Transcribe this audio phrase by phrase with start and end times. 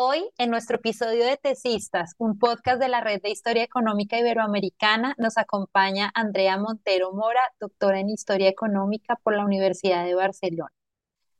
[0.00, 5.16] Hoy, en nuestro episodio de Tesistas, un podcast de la Red de Historia Económica Iberoamericana,
[5.18, 10.70] nos acompaña Andrea Montero Mora, doctora en Historia Económica por la Universidad de Barcelona.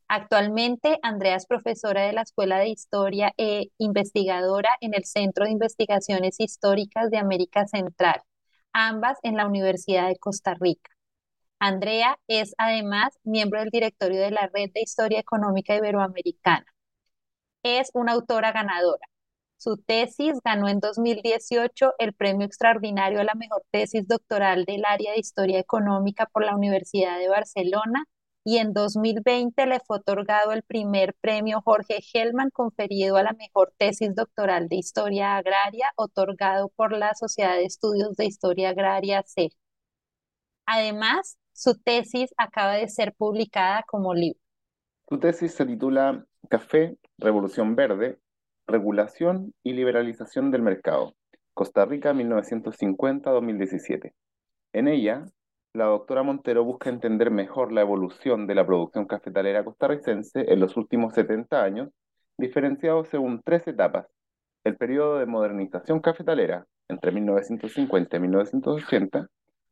[0.08, 5.52] Actualmente, Andrea es profesora de la Escuela de Historia e investigadora en el Centro de
[5.52, 8.22] Investigaciones Históricas de América Central,
[8.72, 10.90] ambas en la Universidad de Costa Rica.
[11.60, 16.66] Andrea es además miembro del directorio de la Red de Historia Económica Iberoamericana
[17.62, 19.06] es una autora ganadora.
[19.56, 25.12] Su tesis ganó en 2018 el premio extraordinario a la mejor tesis doctoral del área
[25.12, 28.04] de Historia Económica por la Universidad de Barcelona
[28.44, 33.74] y en 2020 le fue otorgado el primer premio Jorge Hellman conferido a la mejor
[33.76, 39.50] tesis doctoral de Historia Agraria otorgado por la Sociedad de Estudios de Historia Agraria C.
[40.66, 44.40] Además, su tesis acaba de ser publicada como libro.
[45.08, 48.20] Su tesis se titula Café, Revolución Verde,
[48.68, 51.14] Regulación y Liberalización del Mercado,
[51.52, 54.12] Costa Rica 1950-2017.
[54.72, 55.24] En ella,
[55.72, 60.76] la doctora Montero busca entender mejor la evolución de la producción cafetalera costarricense en los
[60.76, 61.88] últimos 70 años,
[62.36, 64.06] diferenciado según tres etapas.
[64.62, 69.26] El periodo de modernización cafetalera, entre 1950 y 1980,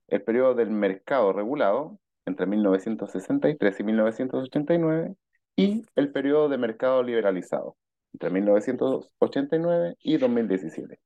[0.08, 1.96] el periodo del mercado regulado,
[2.26, 5.14] entre 1963 y 1989,
[5.56, 7.76] y el periodo de mercado liberalizado
[8.12, 11.00] entre 1989 y 2017.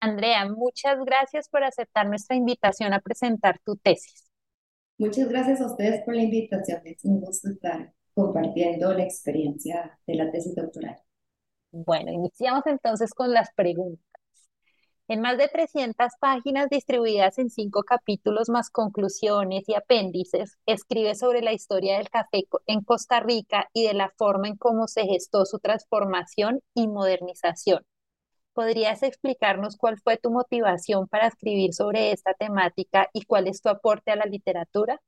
[0.00, 4.30] Andrea, muchas gracias por aceptar nuestra invitación a presentar tu tesis.
[4.98, 6.80] Muchas gracias a ustedes por la invitación.
[6.84, 10.96] Es un gusto estar compartiendo la experiencia de la tesis doctoral.
[11.70, 14.07] Bueno, iniciamos entonces con las preguntas.
[15.10, 21.40] En más de 300 páginas distribuidas en cinco capítulos más conclusiones y apéndices, escribe sobre
[21.40, 25.46] la historia del café en Costa Rica y de la forma en cómo se gestó
[25.46, 27.84] su transformación y modernización.
[28.52, 33.70] ¿Podrías explicarnos cuál fue tu motivación para escribir sobre esta temática y cuál es tu
[33.70, 35.00] aporte a la literatura?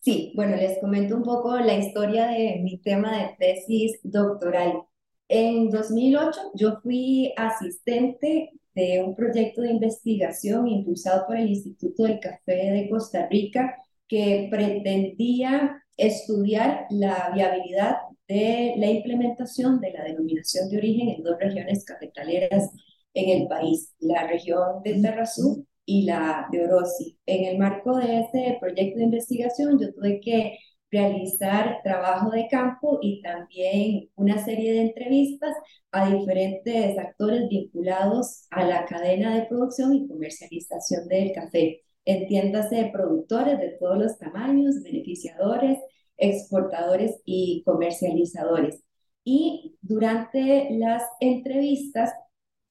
[0.00, 4.82] Sí, bueno, les comento un poco la historia de mi tema de tesis doctoral.
[5.28, 8.59] En 2008 yo fui asistente
[9.04, 13.76] un proyecto de investigación impulsado por el Instituto del Café de Costa Rica
[14.08, 17.96] que pretendía estudiar la viabilidad
[18.26, 22.70] de la implementación de la denominación de origen en dos regiones cafetaleras
[23.14, 27.18] en el país, la región de Terrazú y la de Orosi.
[27.26, 30.58] En el marco de este proyecto de investigación, yo tuve que
[30.90, 35.54] realizar trabajo de campo y también una serie de entrevistas
[35.92, 41.82] a diferentes actores vinculados a la cadena de producción y comercialización del café.
[42.04, 45.78] Entiéndase productores de todos los tamaños, beneficiadores,
[46.16, 48.82] exportadores y comercializadores.
[49.24, 52.12] Y durante las entrevistas,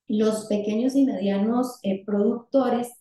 [0.08, 2.92] los pequeños y medianos eh, productores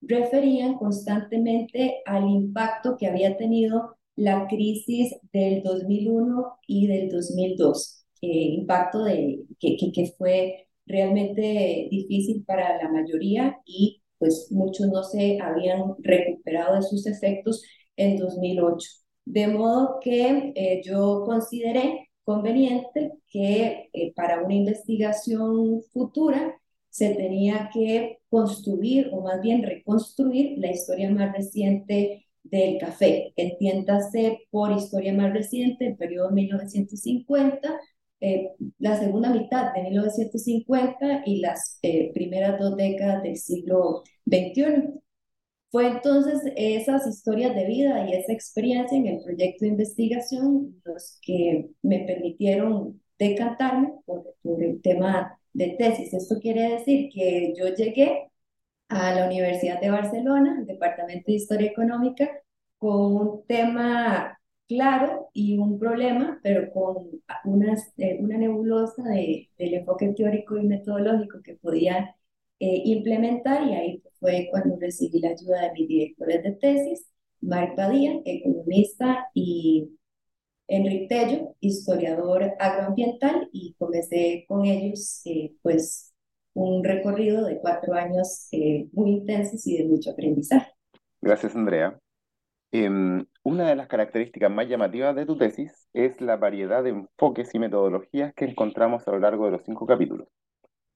[0.00, 8.26] referían constantemente al impacto que había tenido la crisis del 2001 y del 2002, eh,
[8.26, 15.38] impacto de, que, que, fue realmente difícil para la mayoría y pues muchos no se
[15.40, 17.62] habían recuperado de sus efectos
[17.96, 18.88] en 2008.
[19.24, 26.60] De modo que eh, yo consideré conveniente que eh, para una investigación futura
[26.90, 33.32] se tenía que construir o más bien reconstruir la historia más reciente del café.
[33.36, 37.80] Entiéndase por historia más reciente, el periodo 1950,
[38.20, 45.00] eh, la segunda mitad de 1950 y las eh, primeras dos décadas del siglo XXI.
[45.70, 51.18] Fue entonces esas historias de vida y esa experiencia en el proyecto de investigación los
[51.22, 56.14] que me permitieron decantarme por, por el tema de tesis.
[56.14, 58.27] Esto quiere decir que yo llegué
[58.88, 62.30] a la Universidad de Barcelona, el Departamento de Historia Económica,
[62.78, 67.08] con un tema claro y un problema, pero con
[67.44, 72.14] una, eh, una nebulosa de, del enfoque teórico y metodológico que podía
[72.60, 77.06] eh, implementar y ahí fue cuando recibí la ayuda de mis directores de tesis,
[77.40, 79.90] Marc Badía, economista, y
[80.68, 86.12] Enrique Tello, historiador agroambiental, y comencé con ellos eh, pues
[86.54, 88.48] un recorrido de cuatro años
[88.92, 90.72] muy intensos y de mucho aprendizaje.
[91.20, 91.98] Gracias, Andrea.
[92.70, 97.54] Em, una de las características más llamativas de tu tesis es la variedad de enfoques
[97.54, 100.28] y metodologías que encontramos a lo largo de los cinco capítulos.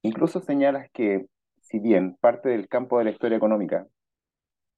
[0.02, 1.26] Incluso señalas que,
[1.60, 3.86] si bien parte del campo de la historia económica,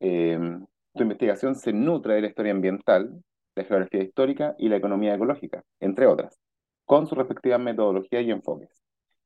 [0.01, 3.23] em, tu investigación se nutre de la historia ambiental,
[3.57, 6.39] la geografía histórica y la economía ecológica, entre otras,
[6.85, 8.71] con sus respectivas metodologías y enfoques.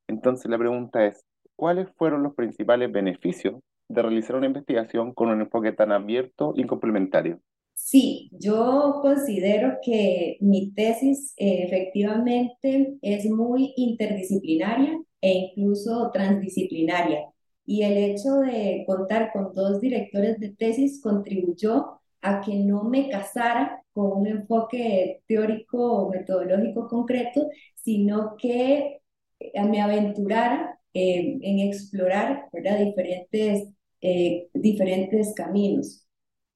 [0.07, 1.25] Entonces la pregunta es,
[1.59, 3.57] ¿cuáles fueron los principales beneficios
[3.89, 7.41] de realizar una investigación con un enfoque tan abierto y complementario?
[7.75, 17.25] Sí, yo considero que mi tesis eh, efectivamente es muy interdisciplinaria e incluso transdisciplinaria.
[17.67, 23.09] Y el hecho de contar con dos directores de tesis contribuyó a que no me
[23.09, 29.01] casara con un enfoque teórico o metodológico concreto, sino que
[29.41, 33.69] eh, me aventurara eh, en explorar Diferentes,
[34.53, 36.09] diferentes caminos.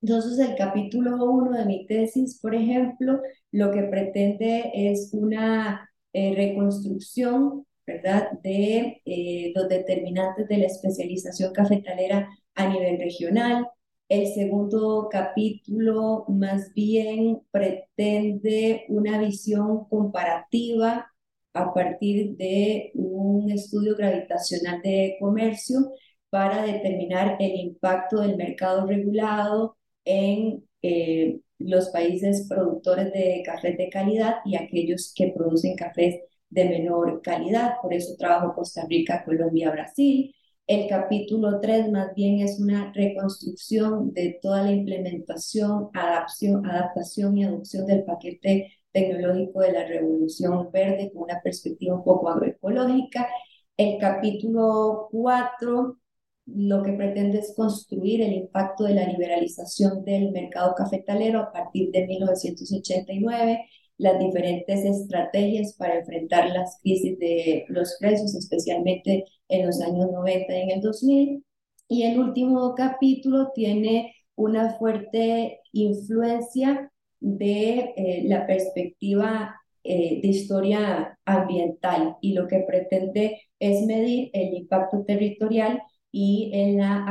[0.02, 3.20] Entonces, el capítulo 1 de mi tesis, por ejemplo,
[3.52, 11.52] lo que pretende es una eh, reconstrucción, ¿verdad?, de eh, los determinantes de la especialización
[11.52, 13.68] cafetalera a nivel regional.
[14.08, 21.11] El segundo capítulo más bien pretende una visión comparativa
[21.54, 25.92] a partir de un estudio gravitacional de comercio
[26.30, 33.88] para determinar el impacto del mercado regulado en eh, los países productores de café de
[33.90, 37.74] calidad y aquellos que producen cafés de menor calidad.
[37.82, 40.34] Por eso trabajo Costa Rica, Colombia, Brasil.
[40.66, 47.44] El capítulo 3 más bien es una reconstrucción de toda la implementación, adaptación, adaptación y
[47.44, 53.28] adopción del paquete tecnológico de la revolución verde con una perspectiva un poco agroecológica.
[53.76, 55.98] El capítulo 4
[56.46, 61.90] lo que pretende es construir el impacto de la liberalización del mercado cafetalero a partir
[61.92, 63.64] de 1989,
[63.98, 70.58] las diferentes estrategias para enfrentar las crisis de los precios, especialmente en los años 90
[70.58, 71.44] y en el 2000.
[71.88, 76.91] Y el último capítulo tiene una fuerte influencia
[77.22, 79.54] de eh, la perspectiva
[79.84, 86.78] eh, de historia ambiental y lo que pretende es medir el impacto territorial y en
[86.78, 87.06] la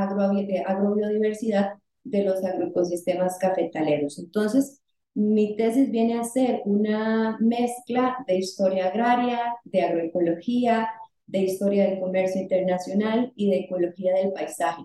[0.48, 4.20] eh, agrobiodiversidad de los agroecosistemas cafetaleros.
[4.20, 4.82] Entonces,
[5.14, 10.90] mi tesis viene a ser una mezcla de historia agraria, de agroecología,
[11.28, 14.84] de historia del comercio internacional y de ecología del paisaje.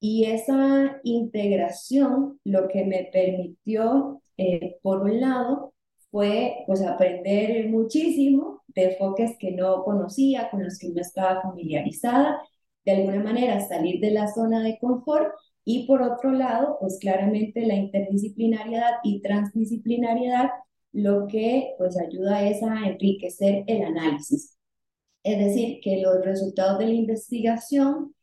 [0.00, 5.74] Y esa integración lo que me permitió, eh, por un lado,
[6.10, 12.40] fue pues aprender muchísimo de enfoques que no conocía, con los que no estaba familiarizada
[12.84, 17.66] de alguna manera salir de la zona de confort y por otro lado, pues claramente
[17.66, 20.48] la interdisciplinariedad y transdisciplinariedad
[20.92, 24.56] lo que pues ayuda es a enriquecer el análisis.
[25.22, 28.14] Es decir, que los resultados de la investigación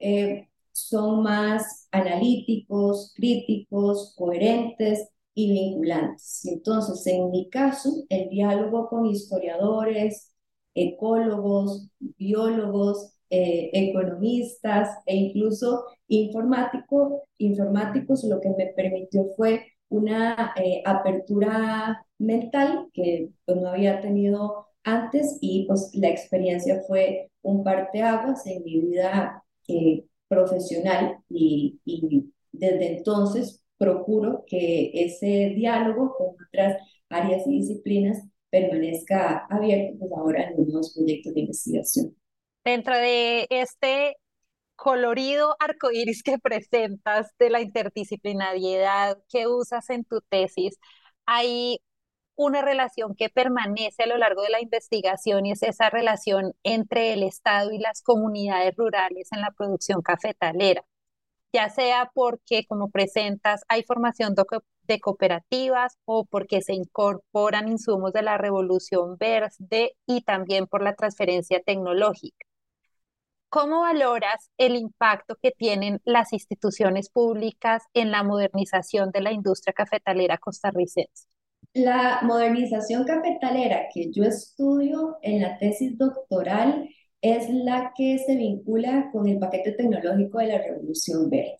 [0.00, 6.44] eh, son más analíticos, críticos, coherentes y vinculantes.
[6.46, 10.34] Entonces, en mi caso, el diálogo con historiadores,
[10.74, 20.82] ecólogos, biólogos, eh, economistas e incluso informático, informáticos, lo que me permitió fue una eh,
[20.84, 28.46] apertura mental que pues, no había tenido antes y pues la experiencia fue un parteaguas
[28.46, 36.76] en mi vida eh, profesional y, y, desde entonces procuro que ese diálogo con otras
[37.08, 42.16] áreas y disciplinas permanezca abierto, pues ahora en los nuevos proyectos de investigación.
[42.62, 44.16] Dentro de este
[44.76, 50.78] colorido arcoíris que presentas de la interdisciplinariedad que usas en tu tesis,
[51.24, 51.78] hay
[52.36, 57.14] una relación que permanece a lo largo de la investigación y es esa relación entre
[57.14, 60.84] el Estado y las comunidades rurales en la producción cafetalera
[61.52, 64.34] ya sea porque, como presentas, hay formación
[64.82, 70.94] de cooperativas o porque se incorporan insumos de la revolución verde y también por la
[70.94, 72.46] transferencia tecnológica.
[73.48, 79.72] ¿Cómo valoras el impacto que tienen las instituciones públicas en la modernización de la industria
[79.72, 81.26] cafetalera costarricense?
[81.74, 86.88] La modernización cafetalera que yo estudio en la tesis doctoral
[87.22, 91.58] es la que se vincula con el paquete tecnológico de la Revolución Verde.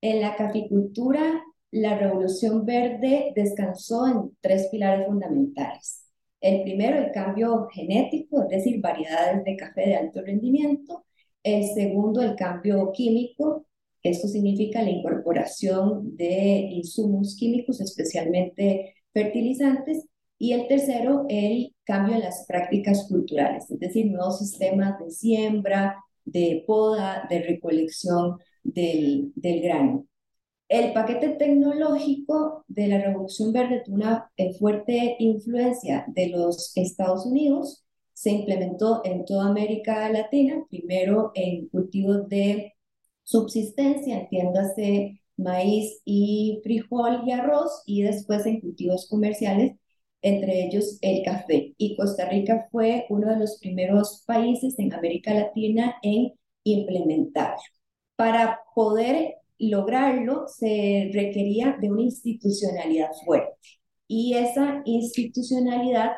[0.00, 6.04] En la caficultura, la Revolución Verde descansó en tres pilares fundamentales.
[6.40, 11.04] El primero, el cambio genético, es decir, variedades de café de alto rendimiento.
[11.42, 13.66] El segundo, el cambio químico.
[14.02, 20.06] Esto significa la incorporación de insumos químicos, especialmente fertilizantes.
[20.38, 26.02] Y el tercero, el cambio en las prácticas culturales, es decir, nuevos sistemas de siembra,
[26.24, 30.06] de poda, de recolección del, del grano.
[30.68, 37.26] El paquete tecnológico de la Revolución Verde tuvo una eh, fuerte influencia de los Estados
[37.26, 37.84] Unidos.
[38.14, 42.72] Se implementó en toda América Latina, primero en cultivos de
[43.22, 49.76] subsistencia, entiéndase maíz y frijol y arroz, y después en cultivos comerciales
[50.24, 51.74] entre ellos el café.
[51.76, 56.32] Y Costa Rica fue uno de los primeros países en América Latina en
[56.64, 57.62] implementarlo.
[58.16, 63.56] Para poder lograrlo se requería de una institucionalidad fuerte
[64.08, 66.12] y esa institucionalidad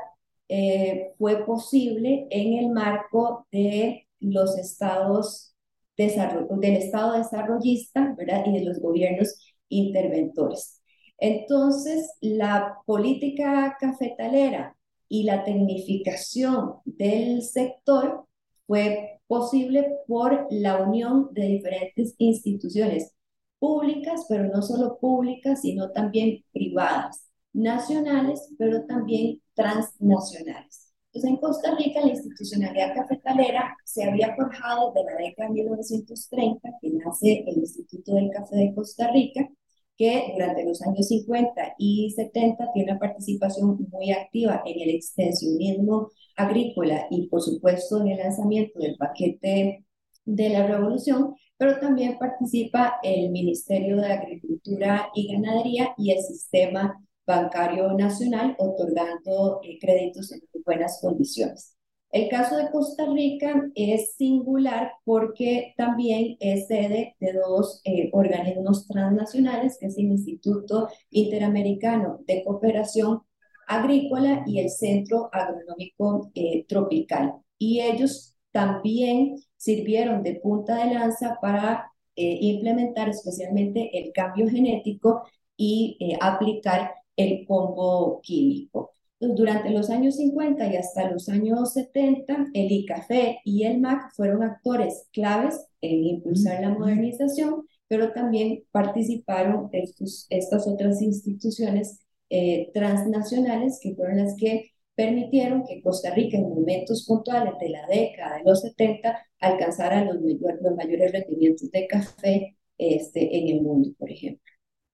[0.49, 5.55] eh, fue posible en el marco de los estados
[5.97, 8.45] del estado desarrollista ¿verdad?
[8.47, 9.35] y de los gobiernos
[9.69, 10.76] interventores.
[11.19, 14.77] Entonces, la política cafetalera
[15.09, 18.27] y la tecnificación del sector
[18.67, 23.13] fue posible por la unión de diferentes instituciones
[23.59, 30.93] públicas, pero no solo públicas, sino también privadas, nacionales, pero también transnacionales.
[31.07, 36.69] Entonces, en Costa Rica, la institucionalidad cafetalera se había forjado desde la década de 1930,
[36.81, 39.49] que nace el Instituto del Café de Costa Rica,
[39.97, 46.11] que durante los años 50 y 70 tiene una participación muy activa en el extensionismo
[46.37, 49.85] agrícola y por supuesto en el lanzamiento del paquete
[50.25, 57.03] de la revolución, pero también participa el Ministerio de Agricultura y Ganadería y el Sistema
[57.27, 61.76] Bancario Nacional otorgando eh, créditos en buenas condiciones.
[62.17, 68.89] El caso de Costa Rica es singular porque también es sede de dos eh, organismos
[68.89, 73.21] transnacionales, que es el Instituto Interamericano de Cooperación
[73.69, 77.35] Agrícola y el Centro Agronómico eh, Tropical.
[77.59, 85.25] Y ellos también sirvieron de punta de lanza para eh, implementar especialmente el cambio genético
[85.55, 88.96] y aplicar el combo químico.
[89.19, 94.43] Durante los años 50 y hasta los años 70, el ICAFE y el MAC fueron
[94.43, 103.81] actores claves en impulsar la modernización, pero también participaron estos, estas otras instituciones eh, transnacionales
[103.83, 108.45] que fueron las que permitieron que Costa Rica en momentos puntuales de la década de
[108.45, 114.43] los 70 alcanzara los, los mayores rendimientos de café este, en el mundo, por ejemplo.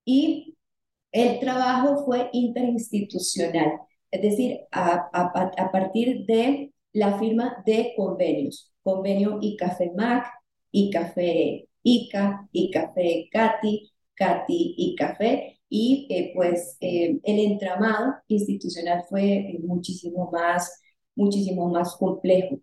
[0.05, 0.55] Y
[1.11, 3.79] el trabajo fue interinstitucional
[4.13, 10.25] es decir, a, partir de la firma de convenios, convenio ICAFE-MAC,
[10.71, 19.59] ICAFE ICA, ICAFE CATI, CATI ICAFE, y eh, pues eh, el entramado institucional fue eh,
[19.63, 20.79] muchísimo más,
[21.15, 22.59] muchísimo más complejo.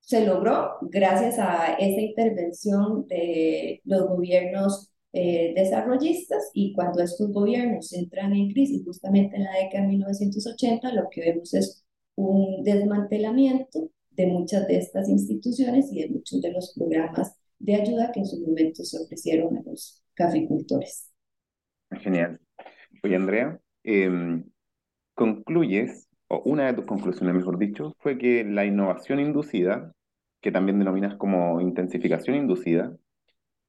[0.00, 7.92] se logró gracias a esa intervención de los gobiernos eh, desarrollistas y cuando estos gobiernos
[7.92, 13.90] entran en crisis justamente en la década de 1980, lo que vemos es un desmantelamiento
[14.10, 18.26] de muchas de estas instituciones y de muchos de los programas de ayuda que en
[18.26, 21.10] su momento se ofrecieron a los caficultores.
[22.00, 22.40] Genial.
[23.02, 24.44] Oye, Andrea, em,
[25.14, 29.94] concluyes, o una de tus conclusiones, mejor dicho, fue que la innovación inducida,
[30.40, 32.96] que también denominas como intensificación inducida,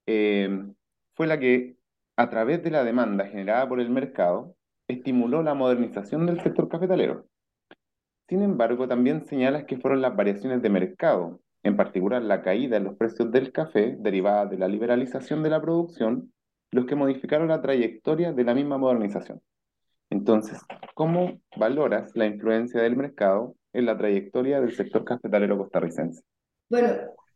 [0.05, 0.49] eh,
[1.15, 1.75] fue la que
[2.15, 4.55] a través de la demanda generada por el mercado,
[4.87, 7.25] estimuló la modernización del sector cafetalero.
[8.27, 12.83] Sin embargo, también señala que fueron las variaciones de mercado, en particular la caída en
[12.83, 16.31] los precios del café derivada de la liberalización de la producción,
[16.71, 19.41] los que modificaron la trayectoria de la misma modernización.
[20.09, 20.59] Entonces,
[20.93, 26.21] ¿cómo valoras la influencia del mercado en la trayectoria del sector cafetalero costarricense?
[26.69, 26.89] Bueno,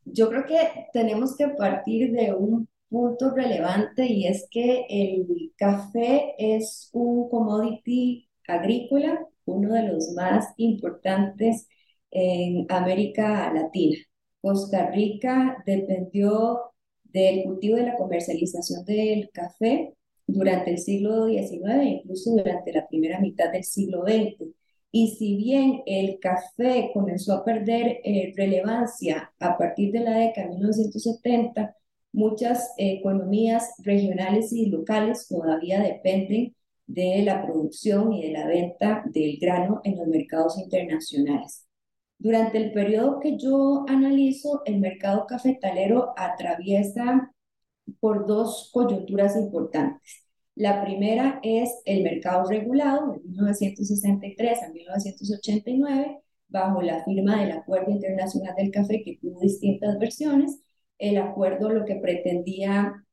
[0.06, 6.36] yo creo que tenemos que partir de un punto relevante y es que el café
[6.38, 11.68] es un commodity agrícola, uno de los más importantes
[12.12, 13.98] en América Latina.
[14.42, 16.72] Costa Rica dependió
[17.04, 19.94] del cultivo y la comercialización del café
[20.26, 24.54] durante el siglo XIX e incluso durante la primera mitad del siglo XX.
[24.92, 30.48] Y si bien el café comenzó a perder eh, relevancia a partir de la década
[30.48, 31.77] de 1970,
[32.18, 36.56] muchas economías regionales y locales todavía dependen
[36.88, 41.68] de la producción y de la venta del grano en los mercados internacionales.
[42.18, 47.32] Durante el periodo que yo analizo, el mercado cafetalero atraviesa
[48.00, 50.26] por dos coyunturas importantes.
[50.56, 57.92] La primera es el mercado regulado de 1963 a 1989, bajo la firma del Acuerdo
[57.92, 60.64] Internacional del Café, que tuvo distintas versiones.
[60.98, 63.04] El acuerdo lo que pretendía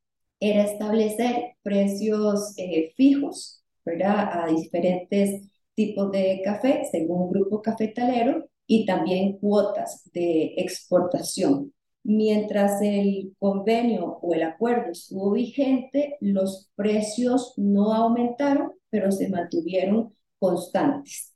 [0.40, 4.44] era establecer precios eh, fijos ¿verdad?
[4.44, 5.42] a diferentes
[5.74, 11.72] tipos de café según un grupo cafetalero y también cuotas de exportación.
[12.02, 20.14] Mientras el convenio o el acuerdo estuvo vigente, los precios no aumentaron, pero se mantuvieron
[20.38, 21.33] constantes.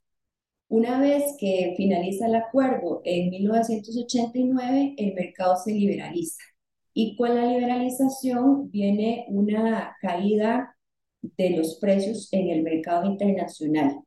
[0.68, 6.42] Una vez que finaliza el acuerdo en 1989, el mercado se liberaliza
[6.94, 10.76] y con la liberalización viene una caída
[11.22, 14.00] de los precios en el mercado internacional.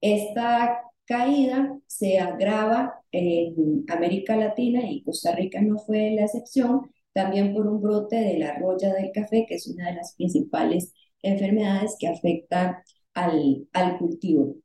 [0.00, 7.54] Esta caída se agrava en América Latina y Costa Rica no fue la excepción, también
[7.54, 11.96] por un brote de la roya del café, que es una de las principales enfermedades
[11.98, 12.84] que afecta
[13.14, 14.56] al, al cultivo.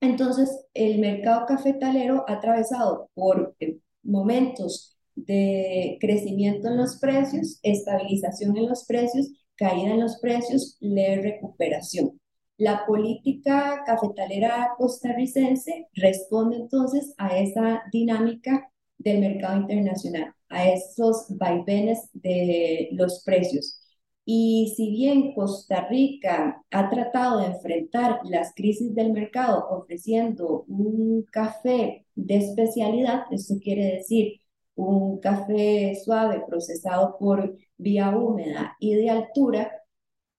[0.00, 8.56] Entonces, el mercado cafetalero ha atravesado por eh, momentos de crecimiento en los precios, estabilización
[8.56, 12.20] en los precios, caída en los precios, leve recuperación.
[12.58, 22.08] La política cafetalera costarricense responde entonces a esa dinámica del mercado internacional, a esos vaivenes
[22.12, 23.85] de los precios.
[24.28, 31.24] Y si bien Costa Rica ha tratado de enfrentar las crisis del mercado ofreciendo un
[31.30, 34.40] café de especialidad, esto quiere decir
[34.74, 39.70] un café suave procesado por vía húmeda y de altura,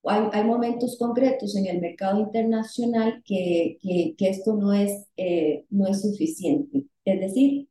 [0.04, 6.02] hay, momentos concretos en el mercado internacional que, que, esto no es, eh, no es
[6.02, 6.86] suficiente.
[7.06, 7.68] Es decir,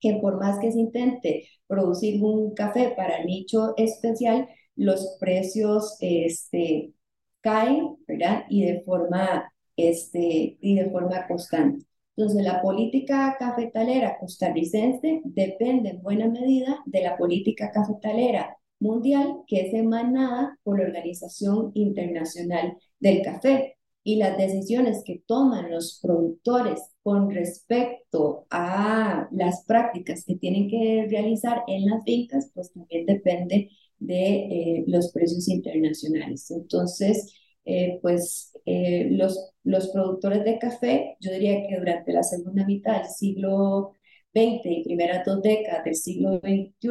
[0.00, 4.48] que por más que se intente producir un café para nicho especial,
[4.82, 6.92] los precios este,
[7.40, 8.44] caen, ¿verdad?
[8.48, 11.86] Y de forma, este, y de forma constante.
[12.16, 19.68] Entonces, la política cafetalera costarricense depende en buena medida de la política cafetalera mundial que
[19.68, 23.76] es emanada por la Organización Internacional del Café.
[24.04, 31.06] Y las decisiones que toman los productores con respecto a las prácticas que tienen que
[31.08, 33.70] realizar en las fincas, pues también depende
[34.06, 36.50] de eh, los precios internacionales.
[36.50, 37.32] Entonces,
[37.64, 42.98] eh, pues eh, los, los productores de café, yo diría que durante la segunda mitad
[43.02, 43.92] del siglo
[44.34, 46.90] XX y primeras dos décadas del siglo XXI,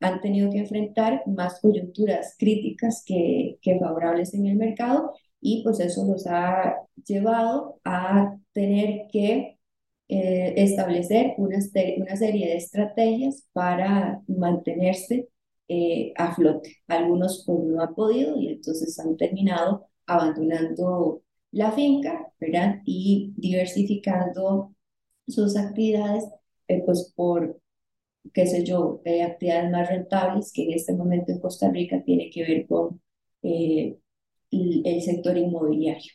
[0.00, 5.80] han tenido que enfrentar más coyunturas críticas que, que favorables en el mercado y pues
[5.80, 9.54] eso los ha llevado a tener que
[10.08, 15.28] establecer una, serie de estrategias para mantenerse
[15.68, 16.76] eh, a flote.
[16.88, 22.80] Algunos pues, no han podido y entonces han terminado abandonando la finca, ¿verdad?
[22.84, 24.74] Y diversificando
[25.26, 26.24] sus actividades,
[26.68, 27.60] eh, pues por
[28.32, 32.30] qué sé yo, de actividades más rentables que en este momento en Costa Rica tiene
[32.30, 33.00] que ver con
[33.42, 33.96] eh,
[34.50, 36.12] el, sector inmobiliario.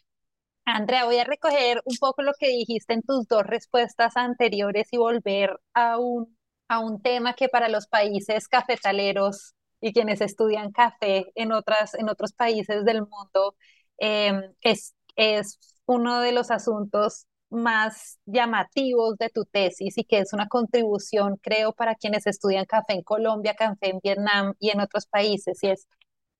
[0.65, 4.97] Andrea, voy a recoger un poco lo que dijiste en tus dos respuestas anteriores y
[4.97, 6.37] volver a un,
[6.71, 12.07] a un tema que para los países cafetaleros y quienes estudian café en, otras, en
[12.07, 13.55] otros países del mundo
[13.97, 20.31] em, es, es uno de los asuntos más llamativos de tu tesis y que es
[20.31, 25.07] una contribución, creo, para quienes estudian café en Colombia, café en Vietnam y en otros
[25.07, 25.88] países, y es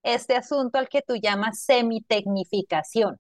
[0.04, 3.17] este asunto al que tú llamas semitecnificación.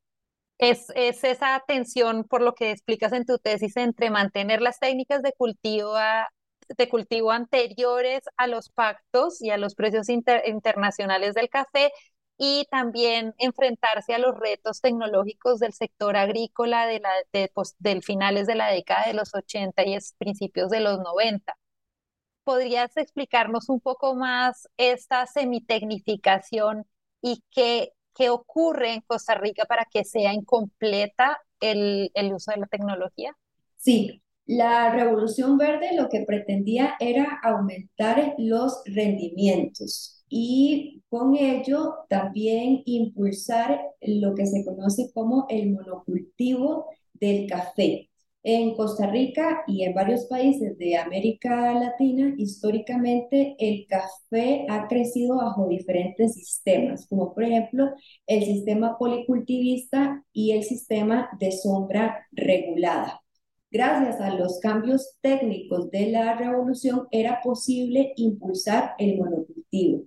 [0.59, 5.21] Es, es esa tensión, por lo que explicas en tu tesis, entre mantener las técnicas
[5.23, 5.95] de cultivo,
[6.77, 11.91] de cultivo anteriores a los pactos y a los precios internacionales del café
[12.37, 17.11] y también enfrentarse a los retos tecnológicos del sector agrícola de la,
[17.53, 21.55] pues, del finales de la década de los 80 y principios de los 90.
[22.43, 26.85] ¿Podrías explicarnos un poco más esta semitecnificación
[27.21, 32.57] y qué, qué ocurre en Costa Rica para que sea incompleta el, el uso de
[32.57, 33.35] la tecnología?
[33.77, 34.21] Sí,
[34.51, 43.79] la revolución verde lo que pretendía era aumentar los rendimientos y con ello también impulsar
[44.01, 48.09] lo que se conoce como el monocultivo del café.
[48.43, 55.37] En Costa Rica y en varios países de América Latina, históricamente el café ha crecido
[55.37, 57.91] bajo diferentes sistemas, como por ejemplo
[58.27, 63.20] el sistema policultivista y el sistema de sombra regulada.
[63.71, 70.03] Gracias a los cambios técnicos de la revolución era posible impulsar el monocultivo.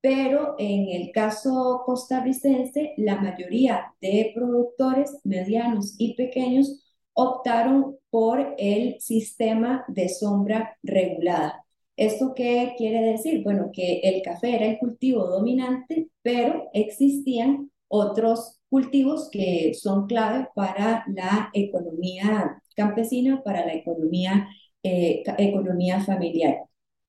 [0.00, 9.00] Pero en el caso costarricense, la mayoría de productores medianos y pequeños optaron por el
[9.00, 11.64] sistema de sombra regulada.
[11.96, 13.44] ¿Esto qué quiere decir?
[13.44, 20.48] Bueno, que el café era el cultivo dominante, pero existían otros cultivos que son clave
[20.56, 24.48] para la economía campesina, para la economía,
[24.82, 26.64] eh, economía familiar.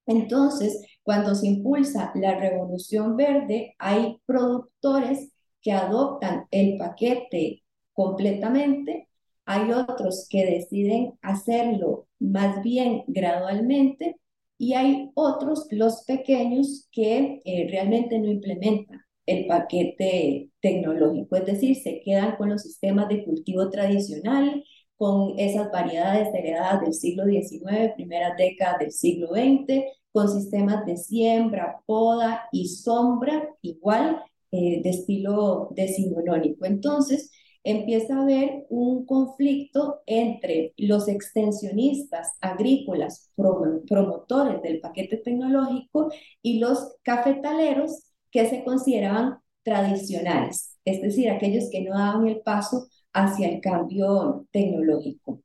[0.06, 9.10] Entonces, cuando se impulsa la revolución verde, hay productores que adoptan el paquete completamente
[9.45, 14.17] hay otros que deciden hacerlo más bien gradualmente
[14.58, 21.75] y hay otros, los pequeños, que eh, realmente no implementan el paquete tecnológico, es decir,
[21.75, 24.63] se quedan con los sistemas de cultivo tradicional,
[24.97, 30.97] con esas variedades heredadas del siglo XIX, primeras décadas del siglo XX, con sistemas de
[30.97, 36.65] siembra, poda y sombra igual eh, de estilo decimonónico.
[36.65, 37.31] Entonces,
[37.65, 46.10] empieza a haber un conflicto entre los extensionistas agrícolas, promotores del paquete tecnológico,
[46.41, 52.88] y los cafetaleros que se consideraban tradicionales, es decir, aquellos que no daban el paso
[53.15, 55.41] hacia el cambio tecnológico.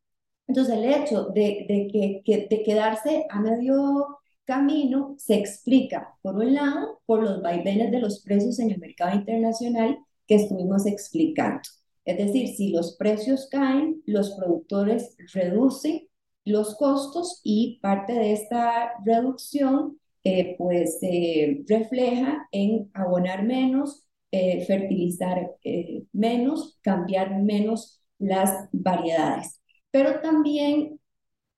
[0.46, 7.00] Entonces, el hecho de, que, de quedarse a medio camino se explica, por un lado,
[7.06, 11.62] por los vaivenes de los precios en el mercado internacional que estuvimos explicando.
[12.04, 16.09] Es decir, si los precios caen, los productores reducen
[16.44, 24.64] los costos y parte de esta reducción eh, pues se refleja en abonar menos, eh,
[24.66, 29.60] fertilizar eh, menos, cambiar menos las variedades.
[29.90, 31.00] Pero también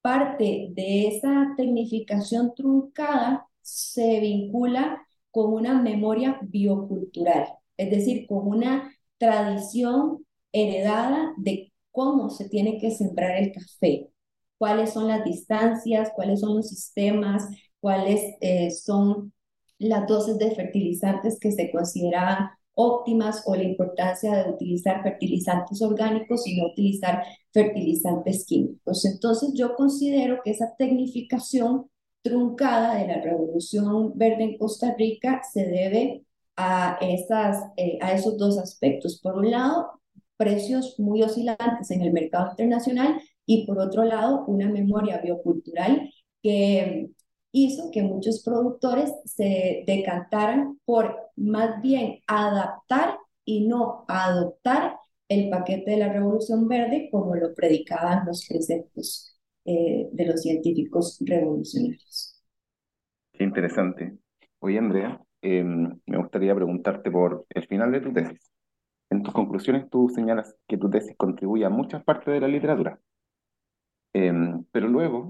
[0.00, 8.92] parte de esa tecnificación truncada se vincula con una memoria biocultural, es decir, con una
[9.18, 14.10] tradición heredada de cómo se tiene que sembrar el café,
[14.58, 17.48] cuáles son las distancias, cuáles son los sistemas,
[17.80, 19.32] cuáles eh, son
[19.78, 26.46] las dosis de fertilizantes que se consideran óptimas o la importancia de utilizar fertilizantes orgánicos
[26.46, 29.04] y no utilizar fertilizantes químicos.
[29.04, 31.90] Entonces yo considero que esa tecnificación
[32.22, 36.24] truncada de la revolución verde en Costa Rica se debe
[36.56, 39.20] a, esas, eh, a esos dos aspectos.
[39.20, 40.00] Por un lado,
[40.36, 46.10] precios muy oscilantes en el mercado internacional y por otro lado una memoria biocultural
[46.42, 47.10] que
[47.52, 54.96] hizo que muchos productores se decantaran por más bien adaptar y no adoptar
[55.28, 61.18] el paquete de la revolución verde como lo predicaban los preceptos eh, de los científicos
[61.20, 62.42] revolucionarios.
[63.32, 64.16] Qué interesante.
[64.58, 68.50] Oye, Andrea, em, me gustaría preguntarte por el final de tu tesis.
[69.10, 72.98] En tus conclusiones tú señalas que tu tesis contribuye a muchas partes de la literatura,
[74.12, 75.28] em, pero luego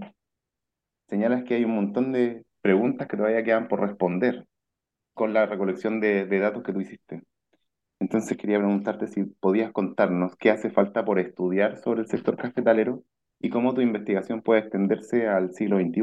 [1.12, 4.46] señalas que hay un montón de preguntas que todavía quedan por responder
[5.12, 7.22] con la recolección de, datos que tú hiciste.
[8.01, 13.03] Entonces quería preguntarte si podías contarnos qué hace falta por estudiar sobre el sector cafetalero
[13.38, 16.03] y cómo tu investigación puede extenderse al siglo XXI.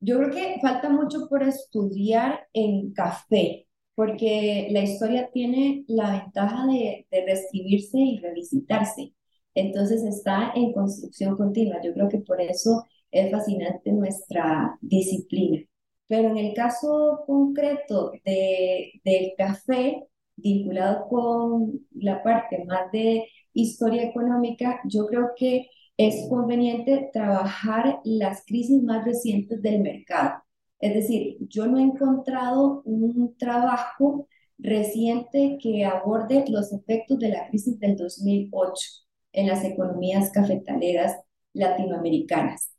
[0.00, 6.66] Yo creo que falta mucho por estudiar en café, porque la historia tiene la ventaja
[6.66, 9.12] de, de y revisitarse.
[9.54, 11.80] Entonces está en construcción continua.
[11.80, 15.60] Yo creo que por eso es fascinante nuestra disciplina.
[16.08, 20.04] Pero en el caso concreto de, del café,
[20.36, 28.44] vinculado con la parte más de historia económica, yo creo que es conveniente trabajar las
[28.44, 30.42] crisis más recientes del mercado.
[30.78, 37.48] Es decir, yo no he encontrado un trabajo reciente que aborde los efectos de la
[37.48, 38.88] crisis del 2008
[39.32, 41.16] en las economías cafetaleras
[41.54, 42.75] latinoamericanas.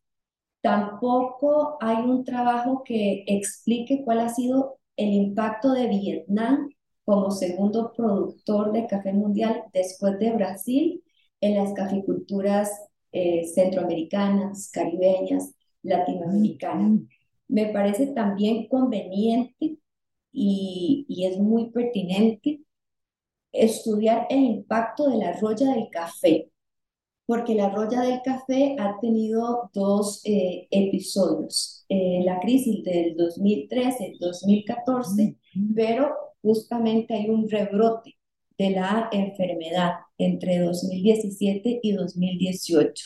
[0.67, 6.69] Tampoco hay un trabajo que explique cuál ha sido el impacto de Vietnam
[7.05, 11.01] como segundo productor de café mundial después de Brasil
[11.39, 12.69] en las caficulturas
[13.13, 15.53] eh, centroamericanas, caribeñas,
[15.83, 16.99] latinoamericanas.
[17.47, 19.77] Me parece también conveniente
[20.33, 22.59] y, y es muy pertinente
[23.53, 26.51] estudiar el impacto de la roya del café,
[27.27, 34.15] porque la roya del café ha tenido dos eh, episodios, eh, la crisis del 2013,
[34.17, 35.35] 2014,
[35.75, 38.15] pero justamente hay un rebrote
[38.57, 43.05] de la enfermedad entre 2017 y 2018.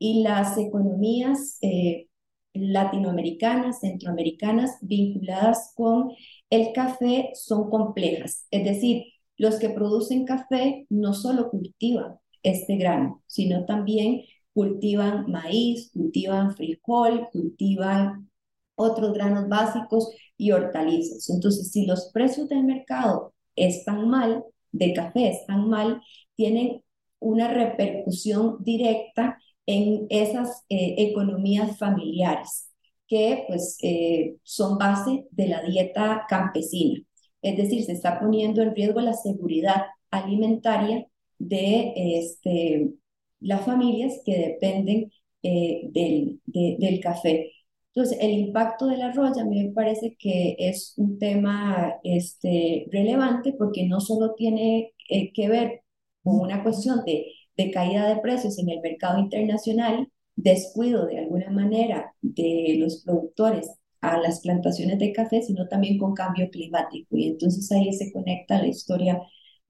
[0.00, 2.08] Y las economías eh,
[2.54, 6.10] latinoamericanas, centroamericanas, vinculadas con
[6.50, 8.46] el café son complejas.
[8.50, 9.04] Es decir,
[9.36, 14.22] los que producen café no solo cultivan este grano, sino también
[14.52, 18.30] cultivan maíz, cultivan frijol, cultivan
[18.74, 21.28] otros granos básicos y hortalizas.
[21.30, 26.00] Entonces, si los precios del mercado están mal, de café están mal,
[26.34, 26.82] tienen
[27.18, 32.70] una repercusión directa en esas eh, economías familiares
[33.06, 37.00] que pues eh, son base de la dieta campesina.
[37.42, 41.06] Es decir, se está poniendo en riesgo la seguridad alimentaria
[41.40, 42.92] de este,
[43.40, 47.52] las familias que dependen eh, del, del café.
[47.94, 52.86] Entonces, el impacto de la roya a mí me parece que es un tema este,
[52.92, 55.82] relevante porque no solo tiene eh, que ver
[56.22, 57.26] con una cuestión de,
[57.56, 63.70] de caída de precios en el mercado internacional, descuido de alguna manera de los productores
[64.00, 67.16] a las plantaciones de café, sino también con cambio climático.
[67.16, 69.20] Y entonces ahí se conecta la historia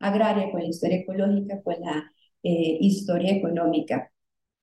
[0.00, 4.12] agraria con la historia ecológica, con la eh, historia económica.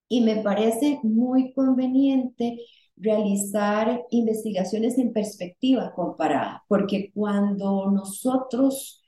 [0.10, 2.60] Y me parece muy conveniente
[2.98, 9.04] realizar investigaciones en perspectiva comparada, porque cuando nosotros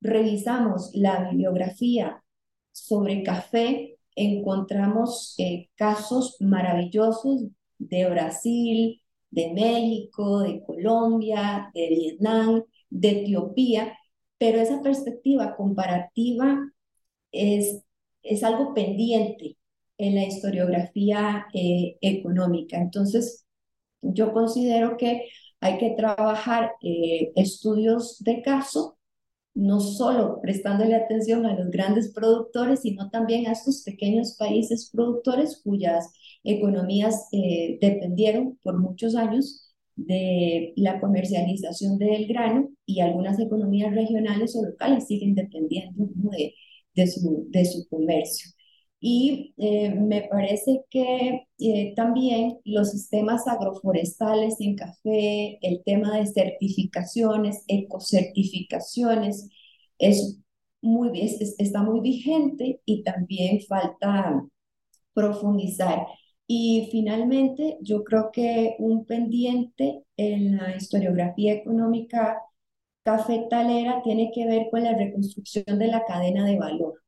[0.00, 2.22] revisamos la bibliografía
[2.72, 7.44] sobre café, encontramos eh, casos maravillosos
[7.78, 13.96] de Brasil, de México, de Colombia, de Vietnam, de Etiopía,
[14.42, 16.68] pero esa perspectiva comparativa
[17.30, 17.84] es,
[18.24, 19.56] es algo pendiente
[19.98, 22.76] en la historiografía eh, económica.
[22.78, 23.46] Entonces,
[24.00, 25.28] yo considero que
[25.60, 28.98] hay que trabajar eh, estudios de caso,
[29.54, 35.60] no solo prestándole atención a los grandes productores, sino también a estos pequeños países productores
[35.62, 39.71] cuyas economías eh, dependieron por muchos años
[40.06, 46.54] de la comercialización del grano y algunas economías regionales o locales siguen dependiendo de,
[46.94, 48.50] de, su, de su comercio.
[49.00, 56.26] Y eh, me parece que eh, también los sistemas agroforestales en café, el tema de
[56.26, 59.48] certificaciones, ecocertificaciones,
[59.98, 60.38] es
[60.82, 61.20] muy,
[61.58, 64.44] está muy vigente y también falta
[65.14, 66.06] profundizar.
[66.46, 72.40] Y finalmente, yo creo que un pendiente en la historiografía económica
[73.04, 77.02] cafetalera tiene que ver con la reconstrucción de la cadena de valor.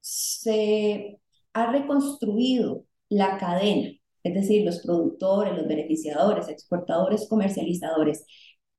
[0.00, 1.20] Se
[1.54, 3.90] ha reconstruido la cadena,
[4.22, 8.24] es decir, los productores, los beneficiadores, exportadores, comercializadores,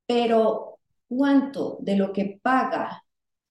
[0.06, 0.78] pero
[1.08, 3.02] ¿cuánto de lo que paga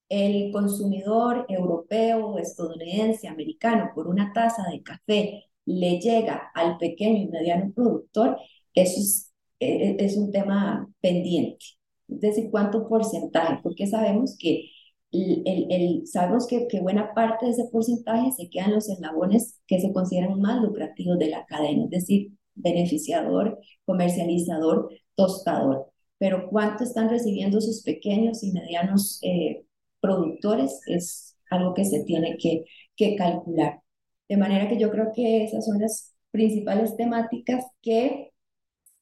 [0.09, 7.27] el consumidor europeo, estadounidense, americano por una taza de café le llega al pequeño y
[7.27, 8.37] mediano productor?
[8.73, 11.65] Eso es, e, e, es un tema pendiente.
[12.07, 13.59] Es decir, ¿cuánto porcentaje?
[13.63, 14.69] Porque sabemos que
[15.11, 19.79] el, el, sabemos que, que, buena parte de ese porcentaje se quedan los eslabones que
[19.79, 25.91] se consideran más lucrativos de la cadena, es decir, beneficiador, comercializador, tostador.
[26.17, 29.65] Pero cuánto están recibiendo sus pequeños y medianos eh,
[30.01, 33.81] productores es algo que se tiene que, que calcular.
[34.27, 38.31] De manera que yo creo que esas son las principales temáticas que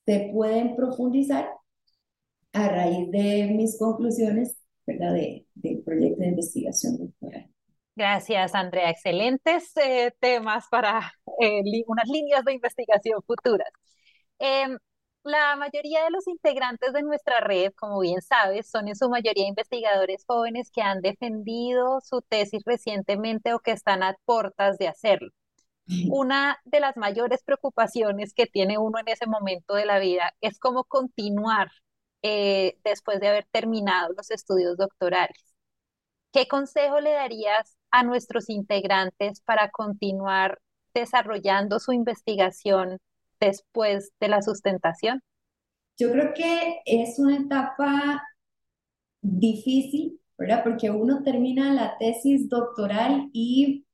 [0.05, 1.49] se pueden profundizar
[2.51, 4.57] a raíz de mis conclusiones.
[4.86, 7.49] De, del proyecto de investigación doctoral.
[7.95, 8.89] Gracias, Andrea.
[8.89, 13.69] Excelentes eh, temas para eh, unas líneas de investigación futuras.
[14.39, 14.77] Em,
[15.23, 19.47] La mayoría de los integrantes de nuestra red, como bien sabes, son en su mayoría
[19.47, 25.29] investigadores jóvenes que han defendido su tesis recientemente o que están a puertas de hacerlo.
[26.09, 30.59] Una de las mayores preocupaciones que tiene uno en ese momento de la vida es
[30.59, 31.71] cómo continuar
[32.21, 35.53] eh, después de haber terminado los estudios doctorales.
[36.31, 40.59] ¿Qué consejo le darías a nuestros integrantes para continuar
[40.93, 42.99] desarrollando su investigación
[43.45, 45.21] después de la sustentación?
[45.97, 48.23] Yo creo que es una etapa
[49.21, 50.63] difícil, ¿verdad?
[50.63, 53.86] Porque uno termina la tesis doctoral y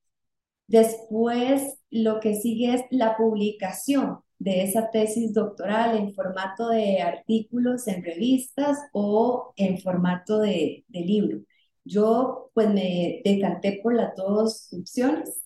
[0.68, 7.88] después lo que sigue es la publicación de esa tesis doctoral en formato de artículos
[7.88, 11.42] en revistas o en formato de, libro.
[11.84, 15.42] Yo pues me decanté por las dos opciones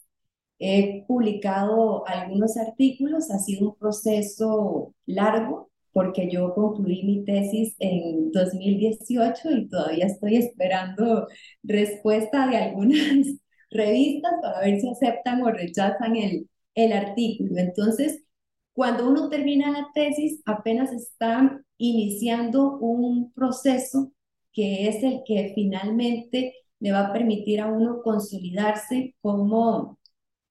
[0.65, 8.32] He publicado algunos artículos, ha sido un proceso largo porque yo concluí mi tesis en
[8.32, 11.28] 2018 y todavía estoy esperando
[11.63, 12.97] respuesta de algunas
[13.71, 17.58] revistas para ver si aceptan o rechazan el, el artículo.
[17.58, 18.23] Entonces,
[18.73, 24.13] cuando uno termina la tesis, apenas está iniciando un proceso
[24.54, 29.99] que es el que finalmente le va a permitir a uno consolidarse como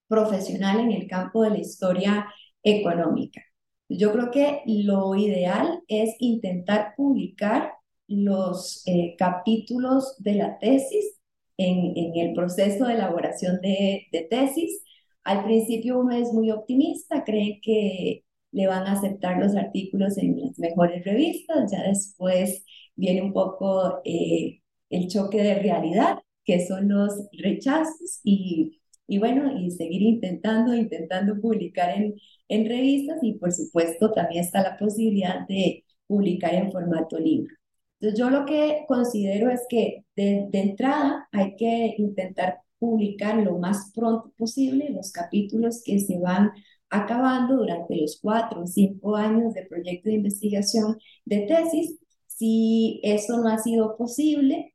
[0.07, 2.27] profesional en el campo de la historia
[2.63, 3.41] económica.
[3.89, 7.73] Yo creo que lo ideal es intentar publicar
[8.07, 11.19] los eh, capítulos de la tesis
[11.57, 14.81] en, en, el proceso de elaboración de, de tesis.
[15.23, 20.39] Al principio uno es muy optimista, cree que le van a aceptar los artículos en
[20.39, 22.63] las mejores revistas, ya después
[22.95, 29.57] viene un poco eh, el choque de realidad, que son los rechazos y y bueno,
[29.59, 32.15] y seguir intentando, intentando publicar en,
[32.47, 37.53] en revistas y por supuesto también está la posibilidad de publicar en formato libro.
[37.99, 43.57] Entonces yo lo que considero es que de, de entrada hay que intentar publicar lo
[43.59, 46.51] más pronto posible los capítulos que se van
[46.89, 51.99] acabando durante los cuatro o cinco años de proyecto de investigación de tesis.
[52.27, 54.73] Si eso no ha sido posible,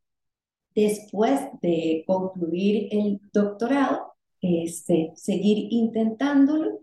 [0.75, 4.08] después de concluir el doctorado,
[4.41, 6.81] este, seguir intentándolo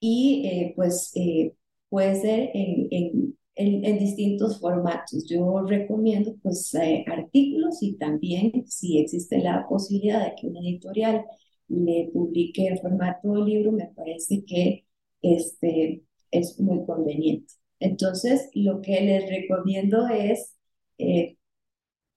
[0.00, 1.54] y eh, pues eh,
[1.88, 5.26] puede ser en, en, en, distintos formatos.
[5.28, 11.24] Yo recomiendo pues eh, artículos y también si existe la posibilidad de que una editorial
[11.68, 14.86] le publique en formato de libro, me parece que
[15.22, 17.54] este, es muy conveniente.
[17.80, 20.56] Entonces, lo que les recomiendo es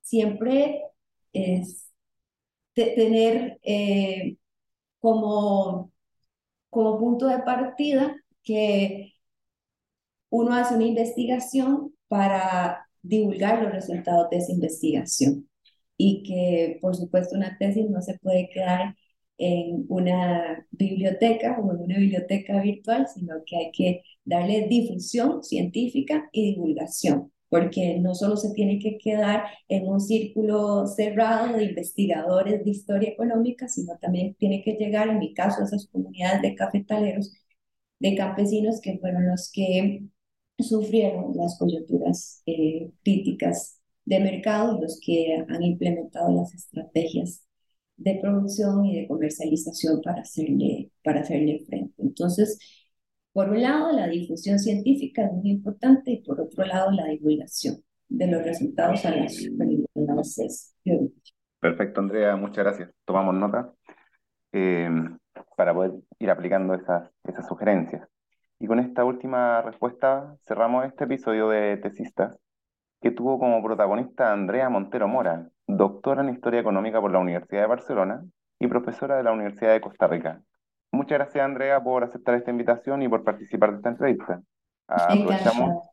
[0.02, 0.82] siempre
[1.34, 1.90] es
[2.74, 3.60] tener
[5.04, 5.92] como,
[6.70, 9.14] como punto de partida que
[10.30, 15.50] uno hace una investigación para divulgar los resultados de esa investigación
[15.98, 18.96] y que por supuesto una tesis no se puede quedar
[19.38, 26.30] en una biblioteca o en una biblioteca virtual, sino que hay que darle difusión científica
[26.32, 32.66] y divulgación porque no solo se tiene que quedar en un círculo cerrado de investigadores
[32.66, 36.56] de historia económica, sino también tiene que llegar, en mi caso, a esas comunidades de
[36.56, 37.32] cafetaleros,
[38.00, 40.04] de campesinos que fueron los que
[40.58, 47.44] sufrieron las coyunturas eh, críticas de mercado, los que han implementado las estrategias
[47.98, 51.94] de producción y de comercialización para hacerle, para hacerle frente.
[52.02, 52.58] Entonces,
[53.34, 57.78] por un lado, la difusión científica es muy importante y por otro lado, la divulgación
[58.08, 60.78] de los resultados a las comunidades.
[61.60, 62.92] Perfecto, Andrea, muchas gracias.
[63.06, 63.74] Tomamos nota
[64.52, 64.90] eh,
[65.58, 67.10] para poder ir aplicando esas,
[67.48, 68.08] sugerencias.
[68.60, 72.36] Y con esta última respuesta cerramos este episodio de Tesistas,
[73.02, 77.68] que tuvo como protagonista Andrea Montero Mora, doctora en Historia Económica por la Universidad de
[77.68, 78.24] Barcelona
[78.60, 80.42] y profesora de la Universidad de Costa Rica.
[80.94, 84.44] Muchas gracias, Andrea, por aceptar esta invitación y por participar de esta entrevista.
[84.88, 85.90] Aprovechamos,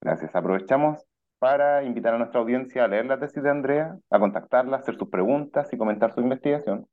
[0.00, 0.34] gracias.
[0.34, 1.04] Aprovechamos
[1.38, 5.10] para invitar a nuestra audiencia a leer la tesis de Andrea, a contactarla, hacer sus
[5.10, 6.86] preguntas y comentar su investigación,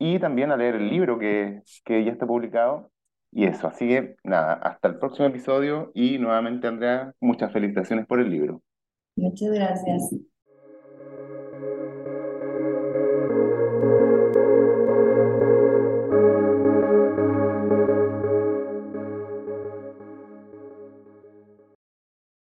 [0.00, 2.90] y también a leer el libro que, que ya está publicado.
[3.30, 8.18] Y eso, así que nada, hasta el próximo episodio y nuevamente, Andrea, muchas felicitaciones por
[8.18, 8.62] el libro.
[9.14, 10.10] Muchas gracias.